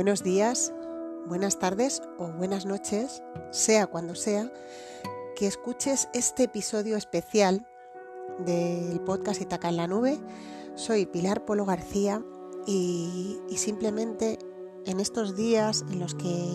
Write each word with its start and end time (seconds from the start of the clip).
Buenos 0.00 0.22
días, 0.22 0.72
buenas 1.26 1.58
tardes 1.58 2.00
o 2.16 2.28
buenas 2.28 2.64
noches, 2.64 3.22
sea 3.50 3.86
cuando 3.86 4.14
sea, 4.14 4.50
que 5.36 5.46
escuches 5.46 6.08
este 6.14 6.44
episodio 6.44 6.96
especial 6.96 7.68
del 8.38 8.98
podcast 9.00 9.42
Itaca 9.42 9.68
en 9.68 9.76
la 9.76 9.86
Nube. 9.86 10.18
Soy 10.74 11.04
Pilar 11.04 11.44
Polo 11.44 11.66
García 11.66 12.24
y, 12.66 13.40
simplemente 13.56 14.38
en 14.86 15.00
estos 15.00 15.36
días 15.36 15.84
en 15.90 15.98
los 15.98 16.14
que 16.14 16.48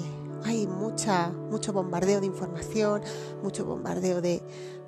hay 0.43 0.65
mucha, 0.65 1.29
mucho 1.29 1.71
bombardeo 1.71 2.21
de 2.21 2.25
información, 2.25 3.03
mucho 3.43 3.63
bombardeo 3.63 4.21
de, 4.21 4.41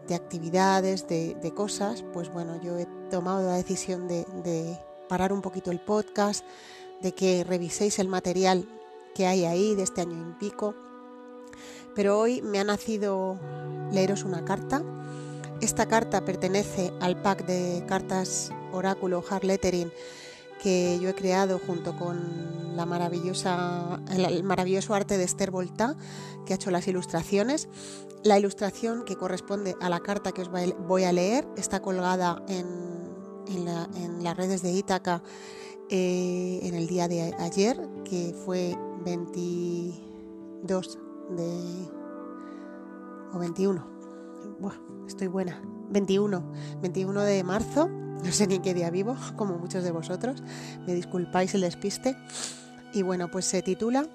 actividades, 0.09 1.07
de, 1.07 1.53
cosas, 1.55 2.03
pues 2.11 2.33
bueno, 2.33 2.59
yo 2.59 2.75
he 2.79 2.87
tomado 3.11 3.47
la 3.47 3.57
decisión 3.57 4.07
de, 4.07 4.25
de 4.43 4.79
parar 5.07 5.31
un 5.31 5.43
poquito 5.43 5.69
el 5.69 5.79
podcast, 5.79 6.43
de 7.01 7.13
que 7.13 7.43
reviséis 7.43 7.99
el 7.99 8.07
material 8.07 8.67
que 9.13 9.25
hay 9.25 9.45
ahí 9.45 9.75
de 9.75 9.83
este 9.83 10.01
año 10.01 10.29
y 10.29 10.39
pico. 10.39 10.75
Pero 11.95 12.19
hoy 12.19 12.41
me 12.41 12.59
ha 12.59 12.63
nacido 12.63 13.39
leeros 13.91 14.23
una 14.23 14.45
carta. 14.45 14.83
Esta 15.61 15.87
carta 15.87 16.23
pertenece 16.23 16.93
al 17.01 17.19
pack 17.21 17.45
de 17.45 17.83
cartas 17.87 18.51
oráculo 18.71 19.23
Hard 19.27 19.43
Lettering 19.43 19.91
que 20.61 20.99
yo 20.99 21.09
he 21.09 21.15
creado 21.15 21.59
junto 21.59 21.95
con 21.95 22.75
la 22.75 22.85
maravillosa, 22.85 23.99
el 24.11 24.43
maravilloso 24.43 24.93
arte 24.93 25.17
de 25.17 25.23
Esther 25.23 25.51
Volta, 25.51 25.95
que 26.45 26.53
ha 26.53 26.55
hecho 26.55 26.71
las 26.71 26.87
ilustraciones. 26.87 27.69
La 28.23 28.37
ilustración 28.37 29.05
que 29.05 29.15
corresponde 29.15 29.75
a 29.81 29.89
la 29.89 29.99
carta 29.99 30.31
que 30.31 30.41
os 30.41 30.49
voy 30.49 31.03
a 31.03 31.11
leer 31.11 31.47
está 31.57 31.79
colgada 31.79 32.43
en, 32.47 32.67
en 33.47 34.23
las 34.23 34.37
redes 34.37 34.61
de 34.61 34.71
Ítaca 34.71 35.23
eh, 35.89 36.59
en 36.63 36.75
el 36.75 36.87
día 36.87 37.07
de 37.07 37.33
ayer, 37.39 37.79
que 38.03 38.33
fue 38.45 38.77
22 39.05 40.99
de... 41.37 41.89
o 43.33 43.39
21. 43.39 43.87
Buah, 44.59 44.75
estoy 45.07 45.27
buena. 45.27 45.61
21, 45.89 46.43
21 46.81 47.21
de 47.21 47.43
marzo, 47.43 47.87
no 47.87 48.31
sé 48.31 48.47
ni 48.47 48.55
en 48.55 48.61
qué 48.61 48.73
día 48.73 48.89
vivo, 48.89 49.15
como 49.37 49.57
muchos 49.57 49.83
de 49.83 49.91
vosotros, 49.91 50.43
me 50.85 50.93
disculpáis 50.93 51.55
el 51.55 51.61
despiste. 51.61 52.17
Y 52.93 53.03
bueno, 53.03 53.29
pues 53.31 53.45
se 53.45 53.61
titula 53.61 54.07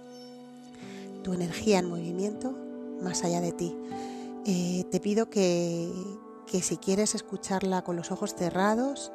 Tu 1.22 1.32
energía 1.32 1.78
en 1.78 1.88
movimiento 1.88 2.54
más 3.02 3.24
allá 3.24 3.40
de 3.40 3.52
ti. 3.52 3.74
Eh, 4.44 4.84
te 4.90 5.00
pido 5.00 5.30
que, 5.30 5.90
que 6.46 6.60
si 6.62 6.76
quieres 6.76 7.14
escucharla 7.14 7.82
con 7.82 7.96
los 7.96 8.10
ojos 8.10 8.34
cerrados, 8.34 9.12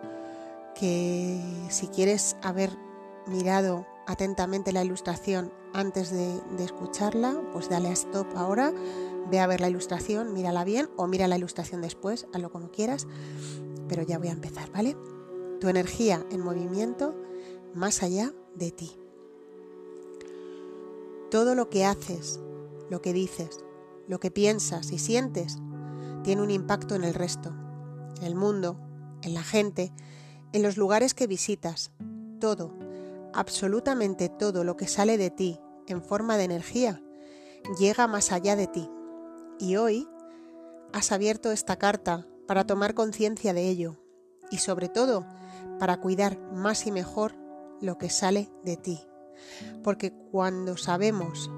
que 0.79 1.39
si 1.69 1.87
quieres 1.87 2.35
haber 2.41 2.71
mirado 3.25 3.85
atentamente 4.05 4.71
la 4.71 4.83
ilustración 4.83 5.51
antes 5.73 6.11
de, 6.11 6.39
escucharla, 6.63 7.41
pues 7.51 7.69
dale 7.69 7.89
a 7.89 7.93
stop 7.93 8.27
ahora, 8.35 8.73
ve 9.29 9.39
a 9.39 9.47
ver 9.47 9.59
la 9.59 9.69
ilustración, 9.69 10.33
mírala 10.33 10.63
bien 10.63 10.89
o 10.95 11.07
mira 11.07 11.27
la 11.27 11.37
ilustración 11.37 11.81
después, 11.81 12.27
hazlo 12.33 12.51
como 12.51 12.71
quieras, 12.71 13.07
pero 13.89 14.03
ya 14.03 14.17
voy 14.17 14.29
a 14.29 14.31
empezar, 14.31 14.71
¿vale? 14.71 14.95
Tu 15.59 15.67
energía 15.67 16.25
en 16.31 16.41
movimiento 16.41 17.15
más 17.73 18.03
allá 18.03 18.33
de 18.55 18.71
ti. 18.71 18.97
Todo 21.29 21.55
lo 21.55 21.69
que 21.69 21.85
haces, 21.85 22.39
lo 22.89 23.01
que 23.01 23.13
dices, 23.13 23.59
lo 24.07 24.19
que 24.19 24.31
piensas 24.31 24.91
y 24.91 24.99
sientes 24.99 25.57
tiene 26.23 26.41
un 26.41 26.51
impacto 26.51 26.95
en 26.95 27.03
el 27.03 27.13
resto, 27.13 27.53
en 28.17 28.23
el 28.23 28.35
mundo, 28.35 28.79
en 29.21 29.33
la 29.33 29.43
gente, 29.43 29.91
en 30.57 30.63
los 30.63 30.75
lugares 30.75 31.13
que 31.13 31.27
visitas, 31.27 31.91
todo, 32.39 32.73
absolutamente 33.31 34.27
todo 34.27 34.63
lo 34.63 34.75
que 34.75 34.87
sale 34.87 35.15
de 35.15 35.29
ti 35.29 35.59
en 35.85 36.01
forma 36.01 36.35
de 36.35 36.45
energía 36.45 36.99
llega 37.79 38.07
más 38.07 38.31
allá 38.31 38.55
de 38.55 38.65
ti. 38.65 38.89
Y 39.59 39.75
hoy 39.75 40.09
has 40.93 41.11
abierto 41.11 41.51
esta 41.51 41.75
carta 41.75 42.25
para 42.47 42.65
tomar 42.65 42.95
conciencia 42.95 43.53
de 43.53 43.69
ello 43.69 43.97
y 44.49 44.57
sobre 44.57 44.89
todo 44.89 45.27
para 45.77 46.01
cuidar 46.01 46.39
más 46.51 46.87
y 46.87 46.91
mejor 46.91 47.35
lo 47.79 47.99
que 47.99 48.09
sale 48.09 48.49
de 48.65 48.77
ti. 48.77 48.99
Porque 49.83 50.11
cuando 50.31 50.75
sabemos, 50.75 51.51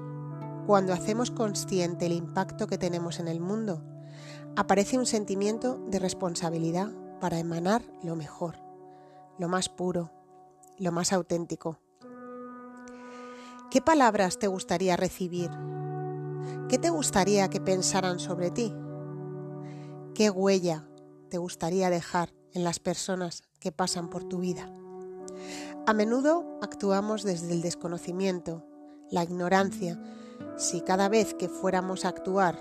cuando 0.66 0.92
hacemos 0.92 1.30
consciente 1.30 2.04
el 2.04 2.12
impacto 2.12 2.66
que 2.66 2.76
tenemos 2.76 3.18
en 3.18 3.28
el 3.28 3.40
mundo, 3.40 3.82
aparece 4.56 4.98
un 4.98 5.06
sentimiento 5.06 5.78
de 5.88 6.00
responsabilidad 6.00 6.90
para 7.18 7.38
emanar 7.38 7.82
lo 8.02 8.14
mejor 8.14 8.68
lo 9.40 9.48
más 9.48 9.70
puro, 9.70 10.12
lo 10.78 10.92
más 10.92 11.14
auténtico. 11.14 11.78
¿Qué 13.70 13.80
palabras 13.80 14.38
te 14.38 14.48
gustaría 14.48 14.98
recibir? 14.98 15.50
¿Qué 16.68 16.76
te 16.76 16.90
gustaría 16.90 17.48
que 17.48 17.58
pensaran 17.58 18.18
sobre 18.18 18.50
ti? 18.50 18.74
¿Qué 20.14 20.28
huella 20.28 20.86
te 21.30 21.38
gustaría 21.38 21.88
dejar 21.88 22.34
en 22.52 22.64
las 22.64 22.80
personas 22.80 23.42
que 23.60 23.72
pasan 23.72 24.10
por 24.10 24.24
tu 24.24 24.40
vida? 24.40 24.70
A 25.86 25.94
menudo 25.94 26.58
actuamos 26.60 27.22
desde 27.22 27.54
el 27.54 27.62
desconocimiento, 27.62 28.62
la 29.10 29.24
ignorancia. 29.24 29.98
Si 30.58 30.82
cada 30.82 31.08
vez 31.08 31.32
que 31.32 31.48
fuéramos 31.48 32.04
a 32.04 32.08
actuar, 32.10 32.58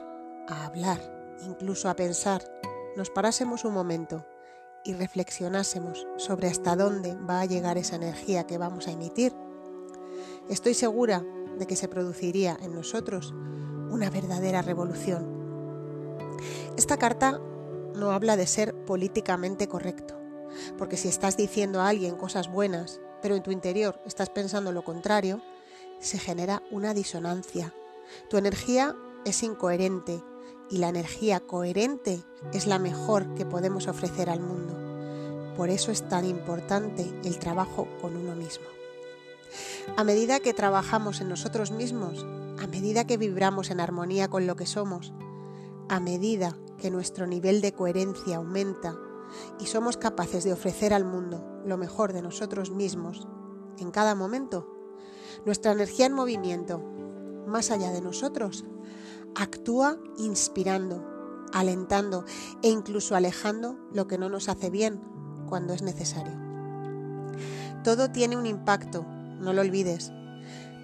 a 0.47 0.65
hablar, 0.65 1.35
incluso 1.45 1.89
a 1.89 1.97
pensar, 1.97 2.41
nos 2.95 3.09
parásemos 3.09 3.65
un 3.65 3.73
momento 3.73 4.25
y 4.83 4.93
reflexionásemos 4.93 6.07
sobre 6.17 6.47
hasta 6.47 6.75
dónde 6.75 7.15
va 7.15 7.41
a 7.41 7.45
llegar 7.45 7.77
esa 7.77 7.95
energía 7.95 8.45
que 8.45 8.57
vamos 8.57 8.87
a 8.87 8.91
emitir, 8.91 9.33
estoy 10.49 10.73
segura 10.73 11.23
de 11.57 11.67
que 11.67 11.75
se 11.75 11.87
produciría 11.87 12.57
en 12.61 12.73
nosotros 12.73 13.33
una 13.89 14.09
verdadera 14.09 14.61
revolución. 14.61 15.39
Esta 16.77 16.97
carta 16.97 17.39
no 17.95 18.11
habla 18.11 18.37
de 18.37 18.47
ser 18.47 18.73
políticamente 18.85 19.67
correcto, 19.67 20.19
porque 20.77 20.97
si 20.97 21.07
estás 21.07 21.37
diciendo 21.37 21.81
a 21.81 21.89
alguien 21.89 22.15
cosas 22.15 22.51
buenas, 22.51 23.01
pero 23.21 23.35
en 23.35 23.43
tu 23.43 23.51
interior 23.51 23.99
estás 24.05 24.29
pensando 24.29 24.71
lo 24.71 24.83
contrario, 24.83 25.41
se 25.99 26.17
genera 26.17 26.63
una 26.71 26.93
disonancia. 26.93 27.73
Tu 28.29 28.37
energía 28.37 28.95
es 29.25 29.43
incoherente 29.43 30.23
y 30.69 30.77
la 30.77 30.89
energía 30.89 31.39
coherente 31.39 32.23
es 32.53 32.67
la 32.67 32.79
mejor 32.79 33.33
que 33.35 33.45
podemos 33.45 33.87
ofrecer 33.87 34.29
al 34.29 34.39
mundo. 34.39 34.75
Por 35.55 35.69
eso 35.69 35.91
es 35.91 36.07
tan 36.07 36.25
importante 36.25 37.11
el 37.23 37.39
trabajo 37.39 37.87
con 38.01 38.15
uno 38.15 38.35
mismo. 38.35 38.65
A 39.97 40.03
medida 40.03 40.39
que 40.39 40.53
trabajamos 40.53 41.21
en 41.21 41.29
nosotros 41.29 41.71
mismos, 41.71 42.25
a 42.59 42.67
medida 42.67 43.05
que 43.05 43.17
vibramos 43.17 43.71
en 43.71 43.79
armonía 43.79 44.29
con 44.29 44.45
lo 44.47 44.55
que 44.55 44.65
somos, 44.65 45.13
a 45.89 45.99
medida 45.99 46.55
que 46.77 46.91
nuestro 46.91 47.27
nivel 47.27 47.61
de 47.61 47.73
coherencia 47.73 48.37
aumenta 48.37 48.95
y 49.59 49.65
somos 49.65 49.97
capaces 49.97 50.43
de 50.43 50.53
ofrecer 50.53 50.93
al 50.93 51.05
mundo 51.05 51.61
lo 51.65 51.77
mejor 51.77 52.13
de 52.13 52.21
nosotros 52.21 52.71
mismos 52.71 53.27
en 53.79 53.91
cada 53.91 54.15
momento, 54.15 54.67
nuestra 55.45 55.71
energía 55.71 56.05
en 56.05 56.13
movimiento, 56.13 56.79
más 57.47 57.71
allá 57.71 57.91
de 57.91 58.01
nosotros, 58.01 58.65
actúa 59.35 59.97
inspirando, 60.17 61.05
alentando 61.53 62.25
e 62.61 62.69
incluso 62.69 63.15
alejando 63.15 63.77
lo 63.93 64.07
que 64.07 64.17
no 64.17 64.29
nos 64.29 64.49
hace 64.49 64.69
bien 64.69 65.01
cuando 65.47 65.73
es 65.73 65.81
necesario. 65.81 66.33
Todo 67.83 68.11
tiene 68.11 68.37
un 68.37 68.45
impacto, 68.45 69.05
no 69.39 69.53
lo 69.53 69.61
olvides, 69.61 70.11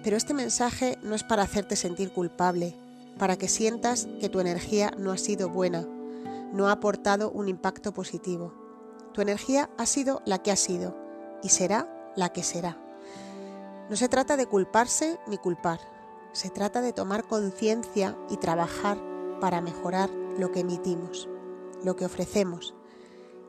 pero 0.02 0.16
este 0.16 0.34
mensaje 0.34 0.98
no 1.02 1.14
es 1.14 1.24
para 1.24 1.42
hacerte 1.42 1.76
sentir 1.76 2.12
culpable, 2.12 2.76
para 3.18 3.36
que 3.36 3.48
sientas 3.48 4.08
que 4.20 4.28
tu 4.28 4.40
energía 4.40 4.92
no 4.98 5.12
ha 5.12 5.18
sido 5.18 5.48
buena, 5.48 5.86
no 6.52 6.68
ha 6.68 6.72
aportado 6.72 7.30
un 7.30 7.48
impacto 7.48 7.92
positivo. 7.92 8.54
Tu 9.12 9.20
energía 9.20 9.70
ha 9.78 9.86
sido 9.86 10.22
la 10.24 10.42
que 10.42 10.52
ha 10.52 10.56
sido 10.56 10.96
y 11.42 11.48
será 11.48 12.12
la 12.16 12.30
que 12.32 12.42
será. 12.42 12.78
No 13.88 13.96
se 13.96 14.08
trata 14.08 14.36
de 14.36 14.46
culparse 14.46 15.18
ni 15.28 15.38
culpar, 15.38 15.80
se 16.36 16.50
trata 16.50 16.82
de 16.82 16.92
tomar 16.92 17.26
conciencia 17.26 18.14
y 18.28 18.36
trabajar 18.36 18.98
para 19.40 19.62
mejorar 19.62 20.10
lo 20.38 20.52
que 20.52 20.60
emitimos, 20.60 21.30
lo 21.82 21.96
que 21.96 22.04
ofrecemos. 22.04 22.74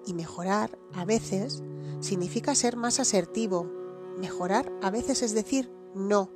Y 0.05 0.13
mejorar 0.13 0.79
a 0.93 1.03
veces 1.03 1.63
significa 1.99 2.55
ser 2.55 2.77
más 2.77 3.01
asertivo. 3.01 3.69
Mejorar 4.17 4.71
a 4.81 4.89
veces 4.89 5.21
es 5.21 5.33
decir 5.33 5.69
no, 5.95 6.31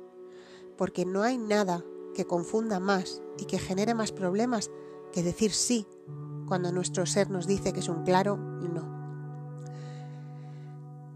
porque 0.76 1.06
no 1.06 1.22
hay 1.22 1.38
nada 1.38 1.82
que 2.14 2.26
confunda 2.26 2.80
más 2.80 3.22
y 3.38 3.46
que 3.46 3.58
genere 3.58 3.94
más 3.94 4.12
problemas 4.12 4.70
que 5.10 5.22
decir 5.22 5.52
sí 5.52 5.86
cuando 6.46 6.70
nuestro 6.70 7.06
ser 7.06 7.30
nos 7.30 7.46
dice 7.46 7.72
que 7.72 7.80
es 7.80 7.88
un 7.88 8.04
claro 8.04 8.36
no. 8.36 8.92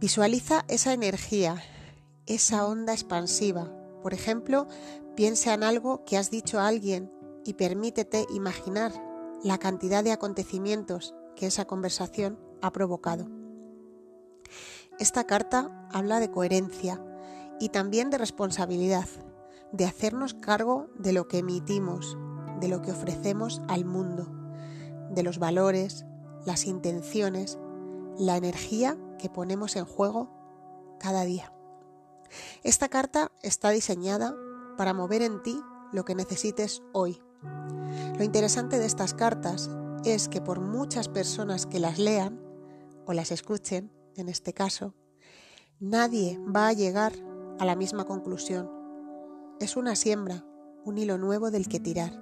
Visualiza 0.01 0.65
esa 0.69 0.95
energía, 0.95 1.63
esa 2.25 2.67
onda 2.67 2.95
expansiva. 2.95 3.76
Por 4.07 4.15
ejemplo, 4.15 4.69
Piensa 5.17 5.53
en 5.53 5.65
algo 5.65 6.05
que 6.05 6.17
has 6.17 6.31
dicho 6.31 6.61
a 6.61 6.69
alguien 6.69 7.11
y 7.45 7.55
permítete 7.55 8.25
imaginar 8.33 8.93
la 9.43 9.59
cantidad 9.59 10.05
de 10.05 10.13
acontecimientos 10.13 11.13
que 11.35 11.47
esa 11.47 11.65
conversación 11.65 12.39
ha 12.63 12.71
provocado. 12.71 13.27
Esta 15.01 15.25
carta 15.25 15.89
habla 15.91 16.21
de 16.21 16.31
coherencia 16.31 17.03
y 17.59 17.71
también 17.71 18.11
de 18.11 18.19
responsabilidad, 18.19 19.09
de 19.73 19.87
hacernos 19.87 20.35
cargo 20.35 20.89
de 20.97 21.13
lo 21.13 21.27
que 21.27 21.39
emitimos, 21.39 22.17
de 22.61 22.69
lo 22.69 22.83
que 22.83 22.93
ofrecemos 22.93 23.61
al 23.67 23.87
mundo, 23.87 24.29
de 25.11 25.25
los 25.25 25.41
valores, 25.41 26.07
las 26.45 26.67
intenciones, 26.67 27.59
la 28.19 28.37
energía 28.37 28.97
que 29.19 29.31
ponemos 29.31 29.75
en 29.75 29.85
juego 29.85 30.31
cada 31.01 31.25
día. 31.25 31.56
Esta 32.63 32.89
carta 32.89 33.33
está 33.43 33.71
diseñada 33.71 34.35
para 34.77 34.95
mover 34.95 35.23
en 35.23 35.43
ti 35.43 35.61
lo 35.93 36.05
que 36.05 36.15
necesites 36.15 36.83
hoy. 36.93 37.21
Lo 38.19 38.25
interesante 38.25 38.79
de 38.79 38.87
estas 38.87 39.15
cartas 39.15 39.71
es 40.05 40.29
que 40.29 40.41
por 40.41 40.61
muchas 40.61 41.09
personas 41.09 41.67
que 41.67 41.81
las 41.81 41.99
lean 41.99 42.41
o 43.07 43.13
las 43.13 43.31
escuchen, 43.31 43.93
en 44.17 44.29
este 44.29 44.53
caso, 44.53 44.95
nadie 45.81 46.39
va 46.45 46.69
a 46.69 46.73
llegar 46.73 47.13
a 47.59 47.65
la 47.65 47.77
misma 47.77 48.05
conclusión. 48.05 48.71
Es 49.61 49.77
una 49.77 49.97
siembra, 49.97 50.45
un 50.85 50.99
hilo 50.99 51.19
nuevo 51.19 51.51
del 51.51 51.69
que 51.69 51.81
tirar. 51.81 52.13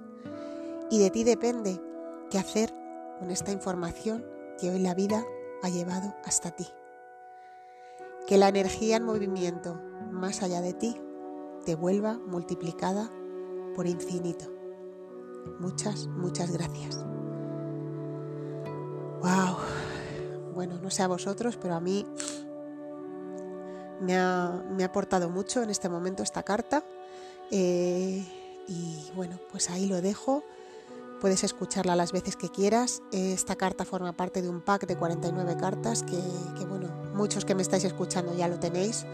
Y 0.89 0.99
de 0.99 1.09
ti 1.09 1.23
depende 1.23 1.81
qué 2.29 2.37
hacer 2.37 2.73
con 3.19 3.31
esta 3.31 3.51
información 3.51 4.25
que 4.59 4.69
hoy 4.69 4.79
la 4.79 4.93
vida 4.93 5.23
ha 5.63 5.69
llevado 5.69 6.15
hasta 6.23 6.51
ti. 6.51 6.67
Que 8.27 8.37
la 8.37 8.47
energía 8.47 8.97
en 8.97 9.03
movimiento 9.03 9.81
más 10.15 10.41
allá 10.41 10.61
de 10.61 10.73
ti 10.73 10.95
te 11.65 11.75
vuelva 11.75 12.17
multiplicada 12.27 13.11
por 13.75 13.87
infinito. 13.87 14.45
Muchas, 15.59 16.07
muchas 16.07 16.51
gracias. 16.51 16.97
¡Wow! 19.21 19.57
Bueno, 20.53 20.79
no 20.81 20.89
sé 20.89 21.03
a 21.03 21.07
vosotros, 21.07 21.57
pero 21.57 21.75
a 21.75 21.79
mí 21.79 22.05
me 24.01 24.15
ha, 24.15 24.63
aportado 24.83 25.29
mucho 25.29 25.63
en 25.63 25.69
este 25.69 25.89
momento 25.89 26.23
esta 26.23 26.43
carta. 26.43 26.83
Eh, 27.51 28.23
y 28.67 29.11
bueno, 29.15 29.39
pues 29.51 29.69
ahí 29.69 29.87
lo 29.87 30.01
dejo. 30.01 30.43
Puedes 31.21 31.43
escucharla 31.43 31.95
las 31.95 32.11
veces 32.11 32.35
que 32.35 32.49
quieras. 32.49 33.01
Esta 33.11 33.55
carta 33.55 33.85
forma 33.85 34.13
parte 34.13 34.41
de 34.41 34.49
un 34.49 34.61
pack 34.61 34.85
de 34.85 34.95
49 34.95 35.57
cartas 35.57 36.03
que, 36.03 36.19
que, 36.57 36.65
bueno, 36.65 36.89
muchos 37.15 37.45
que 37.45 37.55
me 37.55 37.61
estáis 37.61 37.83
escuchando 37.83 38.35
ya 38.35 38.47
lo 38.47 38.59
tenéis. 38.59 39.05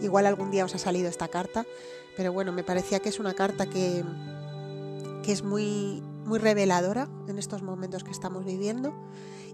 Igual 0.00 0.26
algún 0.26 0.50
día 0.50 0.64
os 0.64 0.74
ha 0.74 0.78
salido 0.78 1.08
esta 1.08 1.28
carta, 1.28 1.66
pero 2.16 2.32
bueno, 2.32 2.52
me 2.52 2.64
parecía 2.64 3.00
que 3.00 3.08
es 3.08 3.18
una 3.18 3.34
carta 3.34 3.66
que, 3.66 4.04
que 5.22 5.32
es 5.32 5.42
muy, 5.42 6.02
muy 6.24 6.38
reveladora 6.38 7.08
en 7.28 7.38
estos 7.38 7.62
momentos 7.62 8.04
que 8.04 8.10
estamos 8.10 8.44
viviendo. 8.44 8.92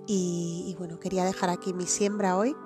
Y, 0.07 0.75
bueno, 0.79 0.99
quería 0.99 1.25
dejar 1.25 1.49
aquí 1.51 1.73
mi 1.73 1.87
siembra 1.87 2.37
hoy 2.37 2.57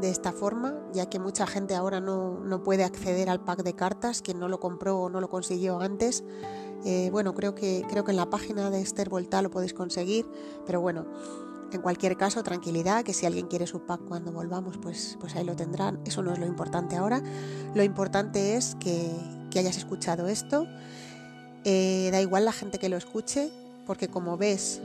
de 0.00 0.10
esta 0.10 0.30
forma, 0.30 0.76
ya 0.92 1.10
que 1.10 1.18
mucha 1.18 1.44
gente 1.44 1.74
ahora 1.74 2.00
no, 2.00 2.38
no, 2.38 2.62
puede 2.62 2.84
acceder 2.84 3.28
al 3.28 3.40
pack 3.40 3.64
de 3.64 3.74
cartas, 3.74 4.22
quien 4.22 4.38
no 4.38 4.46
lo 4.46 4.60
compró 4.60 4.96
o 5.00 5.10
no 5.10 5.20
lo 5.20 5.28
consiguió 5.28 5.80
antes. 5.80 6.22
Eh, 6.84 7.08
bueno, 7.10 7.34
creo 7.34 7.56
que, 7.56 7.84
creo 7.90 8.04
que 8.04 8.12
en 8.12 8.16
la 8.16 8.30
página 8.30 8.70
de 8.70 8.80
Esther 8.80 9.08
Volta 9.08 9.42
lo 9.42 9.50
podéis 9.50 9.74
conseguir, 9.74 10.30
pero 10.64 10.80
bueno, 10.80 11.06
en 11.72 11.82
cualquier 11.82 12.16
caso, 12.16 12.42
tranquilidad, 12.42 13.04
que 13.04 13.12
si 13.12 13.26
alguien 13.26 13.46
quiere 13.46 13.66
su 13.66 13.80
pack 13.80 14.00
cuando 14.08 14.32
volvamos, 14.32 14.78
pues, 14.78 15.16
pues 15.20 15.36
ahí 15.36 15.44
lo 15.44 15.56
tendrán. 15.56 16.00
Eso 16.04 16.22
no 16.22 16.32
es 16.32 16.38
lo 16.38 16.46
importante 16.46 16.96
ahora. 16.96 17.22
Lo 17.74 17.82
importante 17.82 18.56
es 18.56 18.76
que, 18.80 19.10
hayas 19.58 19.76
escuchado 19.76 20.28
esto. 20.28 20.66
Eh, 21.64 22.10
da 22.12 22.20
igual 22.20 22.44
la 22.44 22.52
gente 22.52 22.78
que 22.78 22.88
lo 22.88 22.96
escuche, 22.96 23.50
porque 23.86 24.06
como 24.06 24.36
ves, 24.36 24.80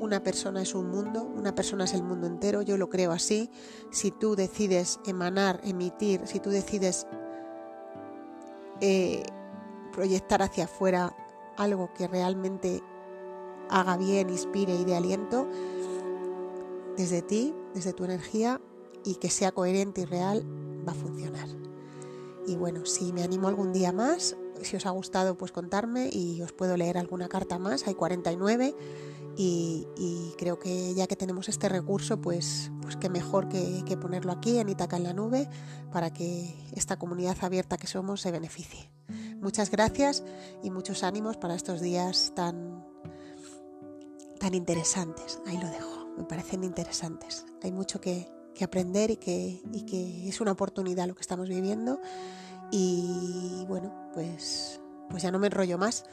una 0.00 0.22
persona 0.22 0.62
es 0.62 0.74
un 0.74 0.90
mundo, 0.90 1.22
una 1.22 1.54
persona 1.54 1.84
es 1.84 1.94
el 1.94 2.02
mundo 2.02 2.26
entero, 2.26 2.62
yo 2.62 2.76
lo 2.76 2.90
creo 2.90 3.12
así. 3.12 3.50
Si 3.92 4.10
tú 4.10 4.34
decides 4.34 4.98
emanar, 5.06 5.60
emitir, 5.62 6.22
si 6.26 6.40
tú 6.40 6.50
decides 6.50 7.06
eh, 8.80 9.22
proyectar 9.92 10.42
hacia 10.42 10.64
afuera 10.64 11.14
algo 11.56 11.90
que 11.94 12.08
realmente 12.08 12.82
haga 13.70 13.96
bien, 13.96 14.30
inspire 14.30 14.74
y 14.74 14.84
dé 14.84 14.96
aliento, 14.96 15.48
desde 16.96 17.22
ti, 17.22 17.54
desde 17.74 17.92
tu 17.92 18.04
energía 18.04 18.60
y 19.04 19.16
que 19.16 19.30
sea 19.30 19.52
coherente 19.52 20.02
y 20.02 20.04
real, 20.04 20.44
va 20.86 20.92
a 20.92 20.94
funcionar. 20.94 21.48
Y 22.46 22.56
bueno, 22.56 22.86
si 22.86 23.12
me 23.12 23.22
animo 23.22 23.48
algún 23.48 23.72
día 23.72 23.92
más, 23.92 24.36
si 24.62 24.76
os 24.76 24.86
ha 24.86 24.90
gustado, 24.90 25.36
pues 25.36 25.52
contarme 25.52 26.08
y 26.12 26.40
os 26.42 26.52
puedo 26.52 26.76
leer 26.76 26.98
alguna 26.98 27.28
carta 27.28 27.58
más. 27.58 27.86
Hay 27.86 27.94
49 27.94 28.74
y, 29.36 30.34
creo 30.38 30.58
que 30.58 30.94
ya 30.94 31.06
que 31.06 31.16
tenemos 31.16 31.48
este 31.48 31.68
recurso, 31.68 32.20
pues, 32.20 32.70
pues 32.82 32.96
qué 32.96 33.08
mejor 33.10 33.48
que, 33.48 33.82
que 33.86 33.96
ponerlo 33.96 34.32
aquí 34.32 34.58
en 34.58 34.68
Itaca 34.68 34.96
en 34.96 35.04
la 35.04 35.12
nube 35.12 35.48
para 35.92 36.12
que 36.12 36.54
esta 36.72 36.98
comunidad 36.98 37.36
abierta 37.42 37.76
que 37.76 37.86
somos 37.86 38.20
se 38.20 38.30
beneficie. 38.30 38.90
Muchas 39.40 39.70
gracias 39.70 40.24
y 40.62 40.70
muchos 40.70 41.02
ánimos 41.02 41.36
para 41.36 41.54
estos 41.54 41.80
días 41.80 42.32
tan, 42.34 42.84
tan 44.40 44.54
interesantes. 44.54 45.40
Ahí 45.46 45.58
lo 45.58 45.68
dejo 45.68 45.95
me 46.16 46.24
parecen 46.24 46.64
interesantes. 46.64 47.46
Hay 47.62 47.72
mucho 47.72 48.00
que, 48.00 48.28
aprender 48.62 49.10
y 49.10 49.16
que, 49.16 50.28
es 50.28 50.40
una 50.40 50.52
oportunidad 50.52 51.06
lo 51.06 51.14
que 51.14 51.20
estamos 51.20 51.48
viviendo. 51.48 52.00
Y 52.70 53.64
bueno, 53.68 54.10
pues, 54.12 54.80
pues 55.10 55.22
ya 55.22 55.30
no 55.30 55.38
me 55.38 55.46
enrollo 55.46 55.78
más 55.78 56.04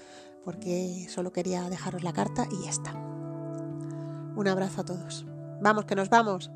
porque 0.44 1.07
solo 1.09 1.31
quería 1.31 1.69
dejaros 1.69 2.03
la 2.03 2.13
carta 2.13 2.47
y 2.51 2.65
ya 2.65 2.69
está. 2.69 2.94
Un 2.94 4.47
abrazo 4.47 4.81
a 4.81 4.85
todos. 4.85 5.25
Vamos, 5.61 5.85
que 5.85 5.95
nos 5.95 6.09
vamos. 6.09 6.51